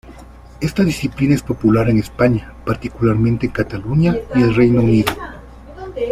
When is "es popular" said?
1.35-1.87